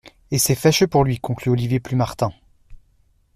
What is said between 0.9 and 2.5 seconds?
lui, conclut Olivier Plumartin.